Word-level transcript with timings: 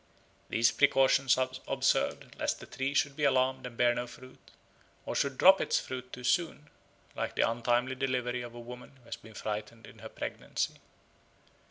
These 0.49 0.71
precautions 0.71 1.37
are 1.37 1.51
observed 1.67 2.33
lest 2.39 2.59
the 2.59 2.65
tree 2.65 2.95
should 2.95 3.15
be 3.15 3.23
alarmed 3.23 3.67
and 3.67 3.77
bear 3.77 3.93
no 3.93 4.07
fruit, 4.07 4.49
or 5.05 5.15
should 5.15 5.37
drop 5.37 5.61
its 5.61 5.79
fruit 5.79 6.11
too 6.11 6.23
soon, 6.23 6.71
like 7.15 7.35
the 7.35 7.47
untimely 7.47 7.93
delivery 7.93 8.41
of 8.41 8.55
a 8.55 8.59
woman 8.59 8.93
who 8.97 9.03
has 9.03 9.15
been 9.15 9.35
frightened 9.35 9.85
in 9.85 9.99
her 9.99 10.09
pregnancy. 10.09 10.77